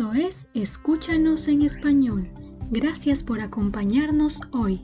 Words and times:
Esto 0.00 0.14
es 0.14 0.48
Escúchanos 0.54 1.46
en 1.46 1.60
español. 1.60 2.30
Gracias 2.70 3.22
por 3.22 3.42
acompañarnos 3.42 4.40
hoy. 4.50 4.80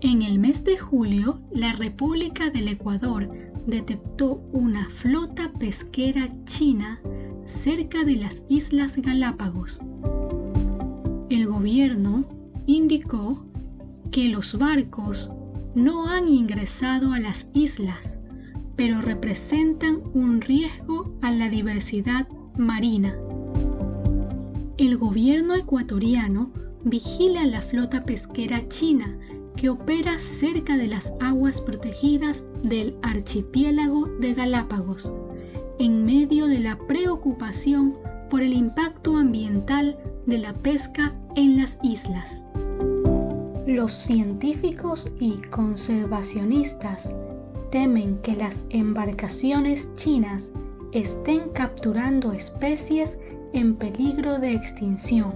En 0.00 0.22
el 0.22 0.40
mes 0.40 0.64
de 0.64 0.76
julio, 0.76 1.40
la 1.52 1.74
República 1.74 2.50
del 2.50 2.66
Ecuador 2.66 3.30
detectó 3.68 4.42
una 4.52 4.90
flota 4.90 5.52
pesquera 5.60 6.28
china 6.44 7.00
cerca 7.44 8.02
de 8.02 8.16
las 8.16 8.42
Islas 8.48 8.96
Galápagos. 8.96 9.78
El 11.30 11.46
gobierno 11.46 12.24
indicó 12.66 13.46
que 14.10 14.28
los 14.28 14.58
barcos 14.58 15.30
no 15.76 16.08
han 16.08 16.26
ingresado 16.26 17.12
a 17.12 17.20
las 17.20 17.48
islas, 17.54 18.18
pero 18.74 19.00
representan 19.00 20.02
un 20.14 20.40
riesgo 20.40 21.16
a 21.22 21.30
la 21.30 21.48
diversidad 21.48 22.26
marina. 22.58 23.14
El 24.76 24.98
gobierno 24.98 25.54
ecuatoriano 25.54 26.50
vigila 26.82 27.46
la 27.46 27.60
flota 27.60 28.04
pesquera 28.04 28.68
china 28.68 29.16
que 29.54 29.68
opera 29.68 30.18
cerca 30.18 30.76
de 30.76 30.88
las 30.88 31.14
aguas 31.20 31.60
protegidas 31.60 32.44
del 32.64 32.96
archipiélago 33.02 34.06
de 34.18 34.34
Galápagos, 34.34 35.12
en 35.78 36.04
medio 36.04 36.46
de 36.46 36.58
la 36.58 36.76
preocupación 36.88 37.94
por 38.28 38.42
el 38.42 38.52
impacto 38.52 39.16
ambiental 39.16 39.96
de 40.26 40.38
la 40.38 40.52
pesca 40.54 41.12
en 41.36 41.56
las 41.56 41.78
islas. 41.84 42.44
Los 43.68 43.92
científicos 43.92 45.08
y 45.20 45.34
conservacionistas 45.52 47.14
temen 47.70 48.18
que 48.22 48.34
las 48.34 48.64
embarcaciones 48.70 49.94
chinas 49.94 50.50
estén 50.90 51.50
capturando 51.50 52.32
especies 52.32 53.16
en 53.54 53.76
peligro 53.76 54.38
de 54.38 54.52
extinción. 54.52 55.32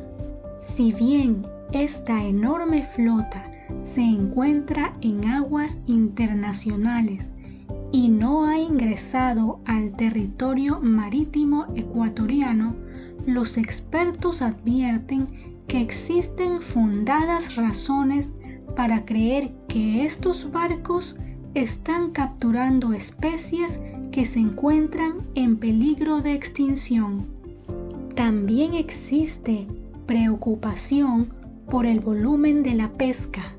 Si 0.59 0.93
bien 0.93 1.43
esta 1.73 2.25
enorme 2.25 2.85
flota 2.95 3.51
se 3.81 4.03
encuentra 4.03 4.93
en 5.01 5.25
aguas 5.25 5.81
internacionales 5.87 7.33
y 7.93 8.09
no 8.09 8.45
ha 8.45 8.59
ingresado 8.59 9.61
al 9.65 9.93
territorio 9.93 10.81
marítimo 10.81 11.67
ecuatoriano, 11.77 12.75
los 13.25 13.57
expertos 13.57 14.43
advierten 14.43 15.29
que 15.69 15.81
existen 15.81 16.61
fundadas 16.61 17.57
razones 17.57 18.33
para 18.75 19.05
creer 19.05 19.53
que 19.69 20.05
estos 20.05 20.51
barcos 20.51 21.17
están 21.55 22.11
capturando 22.11 22.93
especies 22.93 23.79
que 24.11 24.25
se 24.25 24.41
encuentran 24.41 25.19
en 25.35 25.57
peligro 25.59 26.21
de 26.21 26.33
extinción. 26.33 27.38
También 28.19 28.75
existe 28.75 29.69
preocupación 30.07 31.33
por 31.71 31.87
el 31.87 32.01
volumen 32.01 32.65
de 32.65 32.75
la 32.75 32.89
pesca, 32.89 33.55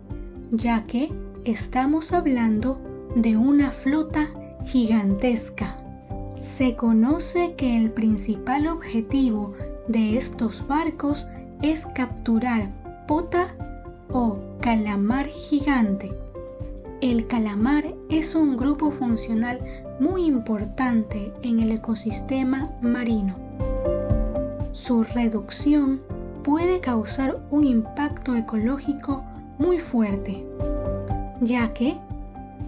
ya 0.52 0.86
que 0.86 1.08
estamos 1.46 2.12
hablando 2.12 2.78
de 3.16 3.38
una 3.38 3.72
flota 3.72 4.28
gigantesca. 4.66 5.78
Se 6.42 6.76
conoce 6.76 7.56
que 7.56 7.78
el 7.78 7.92
principal 7.92 8.68
objetivo 8.68 9.54
de 9.88 10.18
estos 10.18 10.68
barcos 10.68 11.26
es 11.62 11.86
capturar 11.96 12.70
pota 13.08 13.56
o 14.12 14.40
calamar 14.60 15.28
gigante. 15.28 16.10
El 17.00 17.28
calamar 17.28 17.96
es 18.10 18.36
un 18.36 18.58
grupo 18.58 18.92
funcional 18.92 19.62
muy 20.02 20.26
importante 20.26 21.32
en 21.44 21.62
el 21.62 21.72
ecosistema 21.72 22.70
marino. 22.82 23.49
Su 24.90 25.04
reducción 25.04 26.02
puede 26.44 26.80
causar 26.80 27.48
un 27.52 27.64
impacto 27.64 28.36
ecológico 28.36 29.24
muy 29.60 29.78
fuerte, 29.78 30.48
ya 31.42 31.76
que 31.76 32.00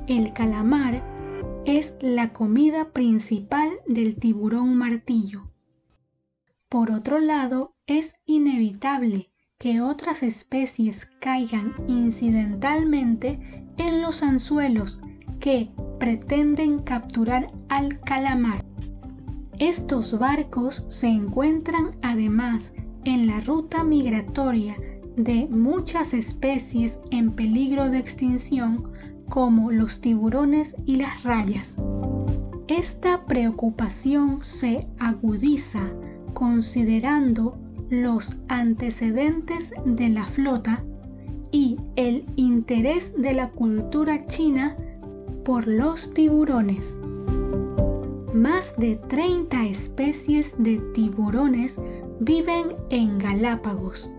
el 0.06 0.32
calamar 0.32 1.02
es 1.66 1.96
la 2.00 2.32
comida 2.32 2.92
principal 2.92 3.72
del 3.88 4.18
tiburón 4.18 4.78
martillo. 4.78 5.50
Por 6.70 6.92
otro 6.92 7.18
lado, 7.20 7.74
es 7.88 8.14
inevitable 8.26 9.32
que 9.58 9.82
otras 9.82 10.22
especies 10.22 11.08
caigan 11.22 11.74
incidentalmente 11.88 13.40
en 13.78 14.04
los 14.04 14.22
anzuelos 14.22 15.02
que 15.40 15.72
pretenden 15.98 16.84
capturar 16.84 17.50
al 17.68 18.00
calamar. 18.02 18.64
Estos 19.60 20.18
barcos 20.18 20.86
se 20.90 21.08
encuentran 21.08 21.92
además 22.02 22.74
en 23.04 23.28
la 23.28 23.40
ruta 23.42 23.84
migratoria 23.84 24.76
de 25.16 25.48
muchas 25.50 26.14
especies 26.14 27.00
en 27.12 27.32
peligro 27.32 27.90
de 27.90 28.00
extinción 28.00 28.92
como 29.30 29.72
los 29.72 30.02
tiburones 30.02 30.76
y 30.86 30.96
las 30.96 31.24
rayas. 31.24 31.78
Esta 32.68 33.26
preocupación 33.26 34.44
se 34.44 34.88
agudiza 35.00 35.90
considerando 36.34 37.58
los 37.90 38.38
antecedentes 38.48 39.74
de 39.86 40.10
la 40.10 40.26
flota 40.26 40.84
y 41.52 41.78
el 41.98 42.26
interés 42.38 43.14
de 43.18 43.34
la 43.34 43.50
cultura 43.50 44.26
china 44.28 44.78
por 45.44 45.68
los 45.68 46.14
tiburones. 46.14 47.00
Más 48.34 48.74
de 48.78 48.96
30 48.96 49.66
especies 49.66 50.56
de 50.58 50.78
tiburones 50.94 51.76
viven 52.22 52.68
en 52.90 53.18
Galápagos, 53.20 54.10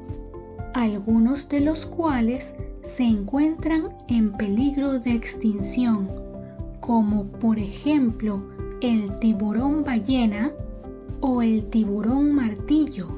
algunos 0.74 1.48
de 1.48 1.60
los 1.60 1.86
cuales 1.86 2.54
se 2.82 3.04
encuentran 3.04 3.88
en 4.08 4.32
peligro 4.32 4.98
de 4.98 5.14
extinción, 5.14 6.10
como 6.80 7.24
por 7.24 7.58
ejemplo 7.58 8.42
el 8.82 9.18
tiburón 9.18 9.82
ballena 9.82 10.52
o 11.22 11.40
el 11.40 11.64
tiburón 11.70 12.34
martillo, 12.34 13.08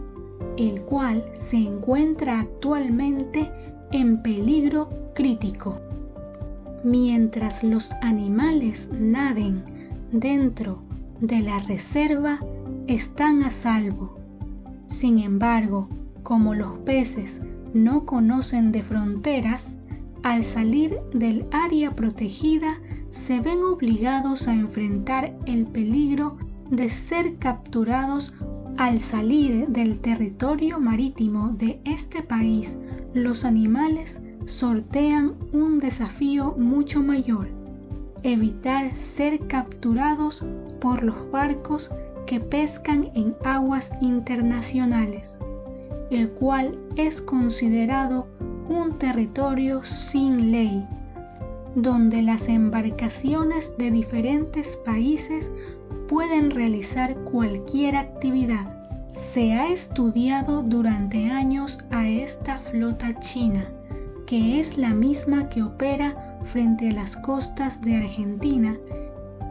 el 0.56 0.80
cual 0.82 1.24
se 1.32 1.56
encuentra 1.56 2.38
actualmente 2.38 3.50
en 3.90 4.22
peligro 4.22 4.88
crítico. 5.12 5.80
Mientras 6.84 7.64
los 7.64 7.90
animales 8.00 8.88
naden 8.92 9.73
dentro 10.20 10.82
de 11.20 11.40
la 11.40 11.58
reserva, 11.58 12.38
están 12.86 13.42
a 13.42 13.50
salvo. 13.50 14.14
Sin 14.86 15.18
embargo, 15.18 15.88
como 16.22 16.54
los 16.54 16.78
peces 16.78 17.40
no 17.72 18.06
conocen 18.06 18.70
de 18.70 18.82
fronteras, 18.82 19.76
al 20.22 20.44
salir 20.44 20.98
del 21.12 21.46
área 21.50 21.94
protegida 21.94 22.80
se 23.10 23.40
ven 23.40 23.62
obligados 23.62 24.48
a 24.48 24.54
enfrentar 24.54 25.36
el 25.46 25.66
peligro 25.66 26.38
de 26.70 26.88
ser 26.88 27.36
capturados 27.38 28.32
al 28.78 29.00
salir 29.00 29.66
del 29.68 30.00
territorio 30.00 30.80
marítimo 30.80 31.50
de 31.50 31.80
este 31.84 32.22
país. 32.22 32.78
Los 33.12 33.44
animales 33.44 34.22
sortean 34.46 35.34
un 35.52 35.78
desafío 35.78 36.54
mucho 36.56 37.02
mayor, 37.02 37.63
evitar 38.24 38.90
ser 38.96 39.38
capturados 39.46 40.44
por 40.80 41.04
los 41.04 41.30
barcos 41.30 41.90
que 42.26 42.40
pescan 42.40 43.10
en 43.14 43.36
aguas 43.44 43.92
internacionales, 44.00 45.36
el 46.10 46.30
cual 46.30 46.78
es 46.96 47.20
considerado 47.20 48.26
un 48.68 48.98
territorio 48.98 49.84
sin 49.84 50.50
ley, 50.50 50.86
donde 51.74 52.22
las 52.22 52.48
embarcaciones 52.48 53.76
de 53.76 53.90
diferentes 53.90 54.76
países 54.86 55.52
pueden 56.08 56.50
realizar 56.50 57.14
cualquier 57.24 57.96
actividad. 57.96 58.66
Se 59.12 59.52
ha 59.52 59.68
estudiado 59.68 60.62
durante 60.62 61.30
años 61.30 61.78
a 61.90 62.08
esta 62.08 62.58
flota 62.58 63.18
china, 63.20 63.70
que 64.26 64.60
es 64.60 64.78
la 64.78 64.90
misma 64.90 65.50
que 65.50 65.62
opera 65.62 66.23
frente 66.44 66.88
a 66.90 66.92
las 66.92 67.16
costas 67.16 67.80
de 67.80 67.96
Argentina 67.96 68.78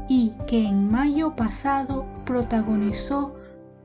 y 0.07 0.31
que 0.47 0.65
en 0.65 0.89
mayo 0.89 1.35
pasado 1.35 2.05
protagonizó 2.25 3.35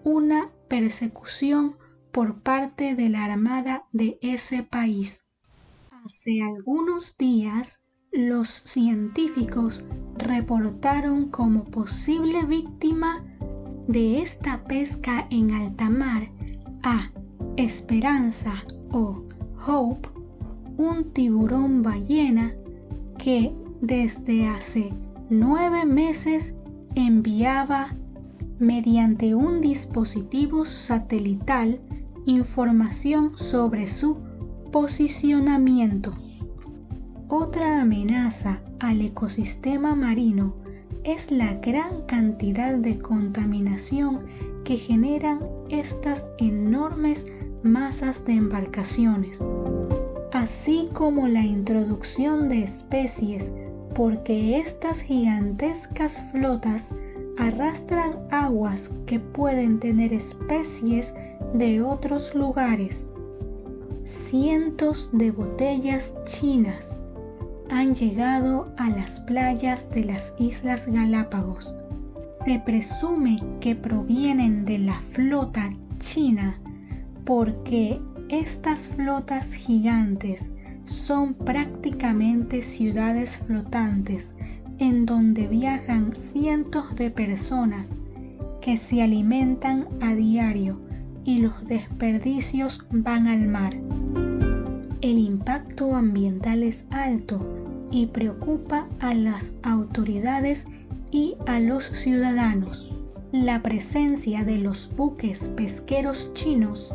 una 0.04 0.50
persecución 0.68 1.76
por 2.12 2.40
parte 2.40 2.94
de 2.94 3.08
la 3.08 3.24
Armada 3.24 3.84
de 3.92 4.18
ese 4.22 4.62
país. 4.62 5.24
Hace 6.04 6.42
algunos 6.42 7.16
días, 7.16 7.80
los 8.12 8.48
científicos 8.48 9.84
reportaron 10.16 11.28
como 11.30 11.64
posible 11.64 12.44
víctima 12.44 13.24
de 13.86 14.22
esta 14.22 14.64
pesca 14.64 15.26
en 15.30 15.50
alta 15.50 15.90
mar 15.90 16.30
a 16.82 17.10
Esperanza 17.56 18.54
o 18.92 19.24
Hope, 19.66 20.08
un 20.76 21.12
tiburón 21.12 21.82
ballena 21.82 22.27
que 23.28 23.52
desde 23.82 24.48
hace 24.48 24.90
nueve 25.28 25.84
meses 25.84 26.54
enviaba 26.94 27.94
mediante 28.58 29.34
un 29.34 29.60
dispositivo 29.60 30.64
satelital 30.64 31.78
información 32.24 33.36
sobre 33.36 33.86
su 33.86 34.16
posicionamiento. 34.72 36.14
Otra 37.28 37.82
amenaza 37.82 38.62
al 38.80 39.02
ecosistema 39.02 39.94
marino 39.94 40.54
es 41.04 41.30
la 41.30 41.52
gran 41.52 42.06
cantidad 42.06 42.78
de 42.78 42.98
contaminación 42.98 44.20
que 44.64 44.78
generan 44.78 45.40
estas 45.68 46.26
enormes 46.38 47.26
masas 47.62 48.24
de 48.24 48.32
embarcaciones, 48.32 49.44
así 50.38 50.88
como 50.92 51.26
la 51.26 51.42
introducción 51.42 52.48
de 52.48 52.62
especies 52.62 53.52
porque 53.96 54.60
estas 54.60 55.00
gigantescas 55.00 56.22
flotas 56.30 56.94
arrastran 57.38 58.12
aguas 58.30 58.88
que 59.06 59.18
pueden 59.18 59.80
tener 59.80 60.12
especies 60.12 61.12
de 61.54 61.82
otros 61.82 62.36
lugares. 62.36 63.08
Cientos 64.04 65.10
de 65.12 65.32
botellas 65.32 66.14
chinas 66.24 66.96
han 67.68 67.96
llegado 67.96 68.72
a 68.76 68.90
las 68.90 69.18
playas 69.20 69.90
de 69.90 70.04
las 70.04 70.32
Islas 70.38 70.86
Galápagos. 70.86 71.74
Se 72.44 72.62
presume 72.64 73.42
que 73.58 73.74
provienen 73.74 74.64
de 74.64 74.78
la 74.78 75.00
flota 75.00 75.72
china 75.98 76.60
porque 77.24 78.00
estas 78.28 78.88
flotas 78.88 79.54
gigantes 79.54 80.52
son 80.84 81.32
prácticamente 81.34 82.60
ciudades 82.62 83.38
flotantes 83.38 84.34
en 84.78 85.06
donde 85.06 85.46
viajan 85.46 86.14
cientos 86.14 86.94
de 86.96 87.10
personas 87.10 87.96
que 88.60 88.76
se 88.76 89.02
alimentan 89.02 89.88
a 90.00 90.14
diario 90.14 90.80
y 91.24 91.38
los 91.38 91.66
desperdicios 91.66 92.84
van 92.90 93.26
al 93.26 93.48
mar. 93.48 93.74
El 95.00 95.18
impacto 95.18 95.94
ambiental 95.94 96.62
es 96.62 96.84
alto 96.90 97.46
y 97.90 98.06
preocupa 98.06 98.88
a 99.00 99.14
las 99.14 99.54
autoridades 99.62 100.66
y 101.10 101.36
a 101.46 101.60
los 101.60 101.84
ciudadanos. 101.84 102.94
La 103.32 103.62
presencia 103.62 104.44
de 104.44 104.58
los 104.58 104.90
buques 104.96 105.48
pesqueros 105.56 106.30
chinos 106.34 106.92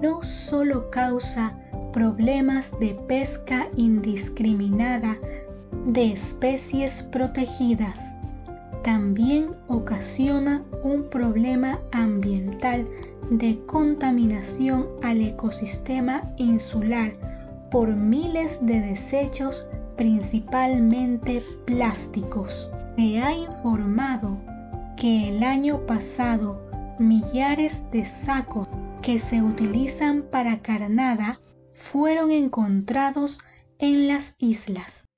no 0.00 0.22
solo 0.22 0.90
causa 0.90 1.56
problemas 1.92 2.72
de 2.80 2.94
pesca 3.06 3.68
indiscriminada 3.76 5.16
de 5.86 6.12
especies 6.12 7.02
protegidas, 7.02 8.16
también 8.82 9.46
ocasiona 9.68 10.62
un 10.82 11.04
problema 11.10 11.78
ambiental 11.92 12.86
de 13.30 13.58
contaminación 13.66 14.86
al 15.02 15.20
ecosistema 15.20 16.22
insular 16.36 17.12
por 17.70 17.88
miles 17.88 18.58
de 18.64 18.80
desechos 18.80 19.66
principalmente 19.96 21.42
plásticos. 21.66 22.70
Se 22.96 23.20
ha 23.20 23.34
informado 23.34 24.38
que 24.96 25.28
el 25.28 25.42
año 25.42 25.86
pasado 25.86 26.60
millares 26.98 27.84
de 27.92 28.04
sacos 28.04 28.66
que 29.02 29.18
se 29.18 29.42
utilizan 29.42 30.24
para 30.30 30.60
carnada 30.60 31.40
fueron 31.72 32.30
encontrados 32.30 33.38
en 33.78 34.08
las 34.08 34.34
islas. 34.38 35.08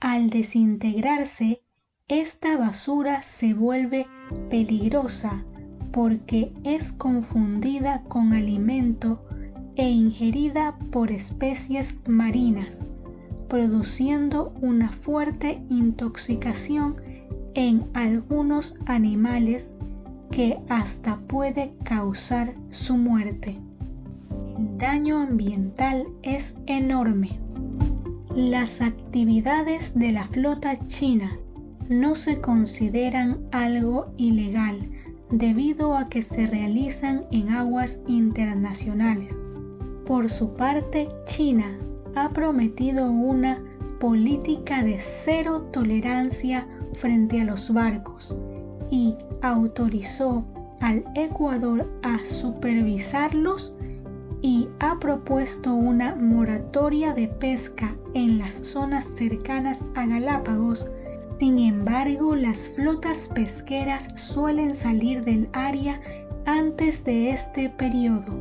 Al 0.00 0.30
desintegrarse, 0.30 1.62
esta 2.08 2.56
basura 2.56 3.22
se 3.22 3.54
vuelve 3.54 4.06
peligrosa 4.50 5.44
porque 5.92 6.52
es 6.64 6.92
confundida 6.92 8.02
con 8.04 8.32
alimento 8.32 9.24
e 9.76 9.88
ingerida 9.88 10.76
por 10.90 11.12
especies 11.12 11.96
marinas, 12.06 12.86
produciendo 13.48 14.52
una 14.60 14.90
fuerte 14.90 15.62
intoxicación 15.68 16.96
en 17.54 17.88
algunos 17.94 18.74
animales 18.86 19.74
que 20.32 20.58
hasta 20.70 21.18
puede 21.28 21.74
causar 21.84 22.54
su 22.70 22.96
muerte. 22.96 23.58
El 24.58 24.78
daño 24.78 25.18
ambiental 25.18 26.06
es 26.22 26.54
enorme. 26.66 27.38
Las 28.34 28.80
actividades 28.80 29.96
de 29.96 30.10
la 30.10 30.24
flota 30.24 30.74
china 30.86 31.38
no 31.90 32.14
se 32.14 32.40
consideran 32.40 33.40
algo 33.52 34.06
ilegal 34.16 34.88
debido 35.30 35.96
a 35.96 36.08
que 36.08 36.22
se 36.22 36.46
realizan 36.46 37.26
en 37.30 37.50
aguas 37.50 38.00
internacionales. 38.06 39.36
Por 40.06 40.30
su 40.30 40.54
parte, 40.54 41.08
China 41.26 41.78
ha 42.14 42.30
prometido 42.30 43.10
una 43.10 43.62
política 44.00 44.82
de 44.82 44.98
cero 44.98 45.68
tolerancia 45.72 46.66
frente 46.94 47.42
a 47.42 47.44
los 47.44 47.72
barcos 47.72 48.34
y 48.90 49.14
autorizó 49.42 50.44
al 50.80 51.04
Ecuador 51.14 51.88
a 52.02 52.18
supervisarlos 52.24 53.74
y 54.42 54.68
ha 54.80 54.98
propuesto 54.98 55.72
una 55.72 56.16
moratoria 56.16 57.14
de 57.14 57.28
pesca 57.28 57.94
en 58.14 58.38
las 58.38 58.54
zonas 58.54 59.04
cercanas 59.04 59.84
a 59.94 60.04
Galápagos. 60.04 60.90
Sin 61.38 61.58
embargo, 61.58 62.34
las 62.34 62.68
flotas 62.70 63.30
pesqueras 63.34 64.08
suelen 64.20 64.74
salir 64.74 65.24
del 65.24 65.48
área 65.52 66.00
antes 66.44 67.04
de 67.04 67.30
este 67.30 67.68
periodo. 67.70 68.36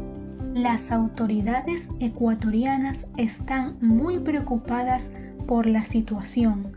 Las 0.56 0.92
autoridades 0.92 1.90
ecuatorianas 2.00 3.08
están 3.18 3.78
muy 3.82 4.20
preocupadas 4.20 5.12
por 5.48 5.66
la 5.66 5.84
situación. 5.84 6.76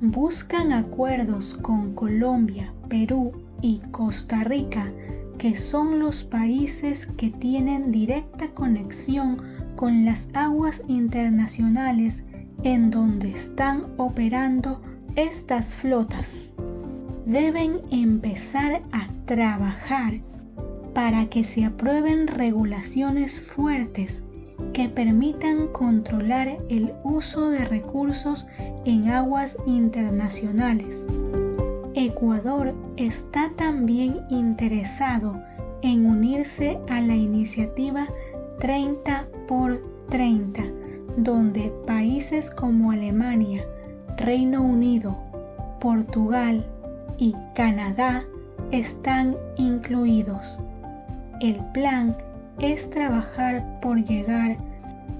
Buscan 0.00 0.72
acuerdos 0.72 1.58
con 1.60 1.94
Colombia, 1.94 2.72
Perú 2.90 3.32
y 3.62 3.78
Costa 3.90 4.44
Rica 4.44 4.92
que 5.40 5.56
son 5.56 6.00
los 6.00 6.22
países 6.22 7.06
que 7.16 7.30
tienen 7.30 7.90
directa 7.90 8.48
conexión 8.48 9.38
con 9.74 10.04
las 10.04 10.28
aguas 10.34 10.82
internacionales 10.86 12.24
en 12.62 12.90
donde 12.90 13.30
están 13.30 13.86
operando 13.96 14.82
estas 15.16 15.74
flotas. 15.74 16.50
Deben 17.24 17.80
empezar 17.90 18.82
a 18.92 19.08
trabajar 19.24 20.20
para 20.92 21.24
que 21.30 21.42
se 21.42 21.64
aprueben 21.64 22.26
regulaciones 22.26 23.40
fuertes 23.40 24.22
que 24.74 24.90
permitan 24.90 25.68
controlar 25.68 26.58
el 26.68 26.92
uso 27.02 27.48
de 27.48 27.64
recursos 27.64 28.46
en 28.84 29.08
aguas 29.08 29.56
internacionales. 29.64 31.06
Ecuador 32.02 32.74
está 32.96 33.50
también 33.56 34.24
interesado 34.30 35.38
en 35.82 36.06
unirse 36.06 36.78
a 36.88 37.02
la 37.02 37.14
iniciativa 37.14 38.06
30 38.58 39.28
por 39.46 39.82
30, 40.08 40.62
donde 41.18 41.70
países 41.86 42.50
como 42.52 42.90
Alemania, 42.90 43.66
Reino 44.16 44.62
Unido, 44.62 45.18
Portugal 45.78 46.64
y 47.18 47.36
Canadá 47.54 48.24
están 48.70 49.36
incluidos. 49.58 50.58
El 51.42 51.56
plan 51.74 52.16
es 52.60 52.88
trabajar 52.88 53.78
por 53.82 54.02
llegar 54.02 54.56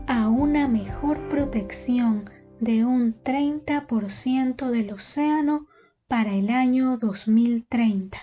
a 0.07 0.31
una 0.31 0.67
mejor 0.67 1.19
protección 1.29 2.31
de 2.59 2.87
un 2.87 3.15
30% 3.23 4.71
del 4.71 4.93
océano 4.95 5.67
para 6.11 6.35
el 6.35 6.51
año 6.51 6.99
2030. 6.99 8.19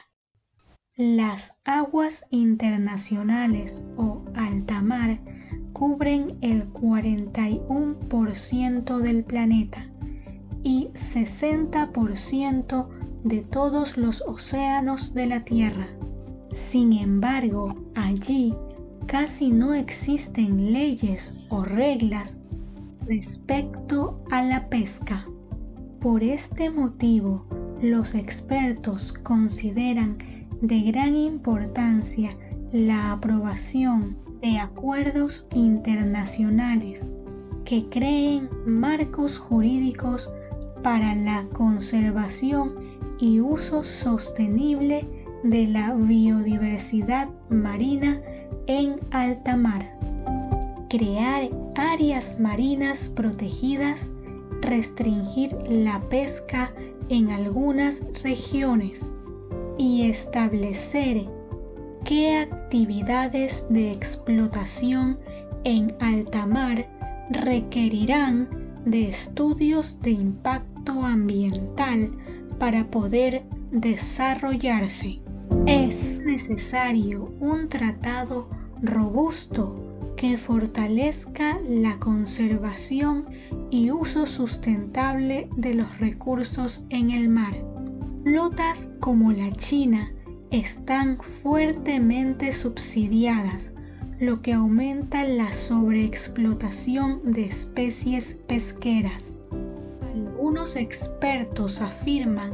Las 0.98 1.54
aguas 1.64 2.26
internacionales 2.32 3.86
o 3.96 4.26
alta 4.36 4.82
mar 4.82 5.22
cubren 5.72 6.38
el 6.42 6.70
41% 6.74 9.00
del 9.00 9.24
planeta 9.24 9.90
y 10.64 10.90
60% 10.96 12.90
de 13.24 13.42
todos 13.44 13.96
los 13.96 14.22
océanos 14.24 15.14
de 15.14 15.28
la 15.28 15.46
Tierra. 15.46 15.88
Sin 16.52 16.92
embargo, 16.92 17.74
allí 17.96 18.54
casi 19.06 19.50
no 19.50 19.74
existen 19.74 20.74
leyes 20.74 21.34
o 21.48 21.64
reglas 21.64 22.42
respecto 23.06 24.22
a 24.30 24.44
la 24.44 24.68
pesca. 24.68 25.26
Por 26.02 26.22
este 26.22 26.70
motivo, 26.70 27.46
los 27.82 28.16
expertos 28.16 29.14
consideran 29.24 30.18
de 30.62 30.82
gran 30.82 31.16
importancia 31.16 32.36
la 32.72 33.12
aprobación 33.12 34.18
de 34.42 34.60
acuerdos 34.60 35.48
internacionales 35.54 37.10
que 37.66 37.88
creen 37.90 38.50
marcos 38.66 39.38
jurídicos 39.38 40.32
para 40.84 41.16
la 41.16 41.46
conservación 41.54 42.76
y 43.20 43.40
uso 43.40 43.84
sostenible 43.84 45.08
de 45.44 45.68
la 45.68 45.94
biodiversidad 45.94 47.30
marina 47.50 48.22
en 48.68 49.00
alta 49.12 49.56
mar. 49.56 49.86
Crear 50.90 51.50
áreas 51.76 52.40
marinas 52.40 53.10
protegidas, 53.10 54.12
restringir 54.68 55.56
la 55.70 56.00
pesca 56.10 56.72
en 57.10 57.32
algunas 57.32 58.04
regiones 58.22 59.12
y 59.78 60.10
establecer 60.10 61.26
qué 62.04 62.38
actividades 62.38 63.66
de 63.70 63.92
explotación 63.92 65.18
en 65.64 65.96
alta 66.00 66.46
mar 66.46 66.88
requerirán 67.30 68.48
de 68.86 69.10
estudios 69.10 70.00
de 70.02 70.12
impacto 70.12 71.04
ambiental 71.04 72.12
para 72.60 72.86
poder 72.90 73.44
desarrollarse. 73.72 75.20
Es 75.66 76.20
necesario 76.20 77.34
un 77.40 77.70
tratado 77.70 78.50
robusto 78.82 79.76
que 80.16 80.38
fortalezca 80.38 81.60
la 81.68 82.00
conservación 82.00 83.26
y 83.70 83.92
uso 83.92 84.26
sustentable 84.26 85.50
de 85.56 85.74
los 85.74 86.00
recursos 86.00 86.84
en 86.90 87.12
el 87.12 87.30
mar. 87.30 87.54
Flotas 88.24 88.94
como 89.00 89.32
la 89.32 89.52
China 89.52 90.12
están 90.52 91.18
fuertemente 91.18 92.52
subsidiadas, 92.52 93.74
lo 94.20 94.42
que 94.42 94.54
aumenta 94.54 95.24
la 95.24 95.52
sobreexplotación 95.54 97.32
de 97.32 97.46
especies 97.46 98.38
pesqueras. 98.48 99.38
Algunos 100.14 100.76
expertos 100.76 101.82
afirman 101.82 102.52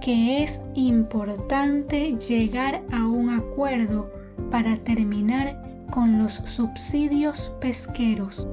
que 0.00 0.42
es 0.42 0.60
importante 0.74 2.16
llegar 2.18 2.82
a 2.92 3.06
un 3.06 3.30
acuerdo 3.30 4.04
para 4.50 4.76
terminar 4.76 5.86
con 5.90 6.18
los 6.18 6.34
subsidios 6.34 7.52
pesqueros. 7.60 8.46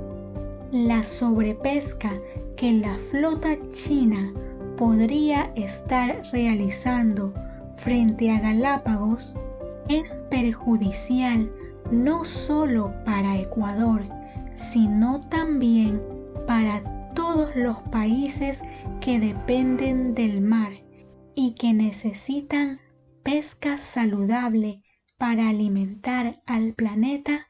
La 0.71 1.03
sobrepesca 1.03 2.13
que 2.55 2.71
la 2.71 2.95
flota 2.95 3.57
china 3.71 4.31
podría 4.77 5.51
estar 5.57 6.21
realizando 6.31 7.33
frente 7.75 8.31
a 8.31 8.39
Galápagos 8.39 9.35
es 9.89 10.25
perjudicial 10.29 11.51
no 11.91 12.23
solo 12.23 12.93
para 13.03 13.37
Ecuador, 13.37 14.01
sino 14.55 15.19
también 15.19 16.01
para 16.47 16.81
todos 17.15 17.53
los 17.57 17.77
países 17.89 18.61
que 19.01 19.19
dependen 19.19 20.15
del 20.15 20.39
mar 20.39 20.71
y 21.35 21.53
que 21.55 21.73
necesitan 21.73 22.79
pesca 23.23 23.77
saludable 23.77 24.83
para 25.17 25.49
alimentar 25.49 26.41
al 26.45 26.73
planeta 26.75 27.45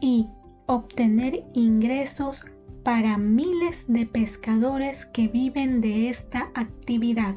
y 0.00 0.26
obtener 0.66 1.44
ingresos 1.52 2.46
para 2.82 3.18
miles 3.18 3.84
de 3.88 4.06
pescadores 4.06 5.06
que 5.06 5.28
viven 5.28 5.80
de 5.80 6.08
esta 6.08 6.50
actividad. 6.54 7.36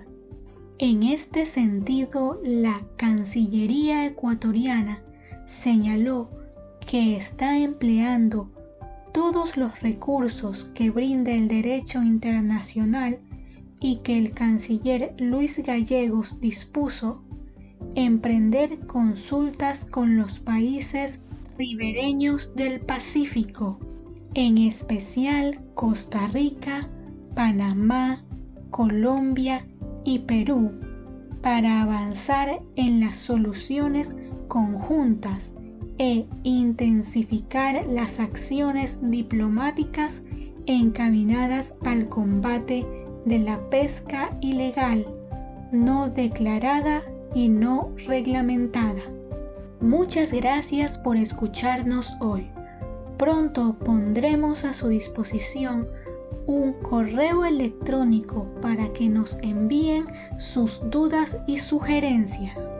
En 0.78 1.04
este 1.04 1.46
sentido, 1.46 2.40
la 2.44 2.82
Cancillería 2.98 4.06
ecuatoriana 4.06 5.02
señaló 5.46 6.30
que 6.86 7.16
está 7.16 7.58
empleando 7.58 8.50
todos 9.14 9.56
los 9.56 9.80
recursos 9.82 10.66
que 10.74 10.90
brinda 10.90 11.32
el 11.32 11.48
derecho 11.48 12.04
internacional 12.04 13.20
y 13.80 13.98
que 13.98 14.18
el 14.18 14.32
canciller 14.32 15.14
Luis 15.20 15.58
Gallegos 15.60 16.40
dispuso 16.42 17.22
emprender 17.96 18.80
consultas 18.88 19.86
con 19.86 20.18
los 20.18 20.40
países 20.40 21.20
ribereños 21.58 22.56
del 22.56 22.82
Pacífico, 22.82 23.80
en 24.36 24.58
especial 24.58 25.62
Costa 25.76 26.28
Rica, 26.28 26.90
Panamá, 27.36 28.24
Colombia 28.70 29.66
y 30.04 30.20
Perú, 30.20 30.72
para 31.42 31.82
avanzar 31.82 32.62
en 32.76 33.00
las 33.00 33.16
soluciones 33.16 34.18
conjuntas 34.50 35.54
e 35.98 36.26
intensificar 36.44 37.86
las 37.88 38.20
acciones 38.20 39.00
diplomáticas 39.02 40.22
encaminadas 40.66 41.74
al 41.86 42.10
combate 42.10 42.86
de 43.26 43.40
la 43.40 43.70
pesca 43.70 44.38
ilegal, 44.42 45.08
no 45.72 46.10
declarada 46.10 47.04
y 47.34 47.48
no 47.48 47.94
reglamentada. 48.06 49.02
Muchas 49.80 50.34
gracias 50.34 50.98
por 50.98 51.16
escucharnos 51.16 52.18
hoy. 52.20 52.50
Pronto 53.26 53.76
pondremos 53.84 54.66
a 54.66 54.74
su 54.74 54.90
disposición 54.90 55.88
un 56.46 56.74
correo 56.74 57.44
electrónico 57.44 58.46
para 58.62 58.94
que 58.94 59.10
nos 59.10 59.40
envíen 59.42 60.06
sus 60.38 60.80
dudas 60.92 61.36
y 61.48 61.58
sugerencias. 61.58 62.72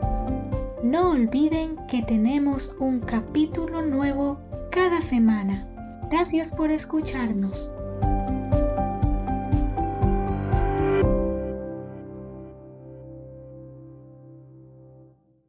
No 0.84 1.10
olviden 1.10 1.74
que 1.88 2.02
tenemos 2.02 2.76
un 2.78 3.00
capítulo 3.00 3.82
nuevo 3.82 4.38
cada 4.70 5.00
semana. 5.00 5.66
Gracias 6.12 6.52
por 6.52 6.70
escucharnos. 6.70 7.72